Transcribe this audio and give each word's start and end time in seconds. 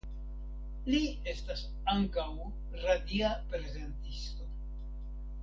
Li 0.93 1.01
estas 1.33 1.61
ankaŭ 1.93 2.25
radia 2.87 3.31
prezentisto. 3.53 4.51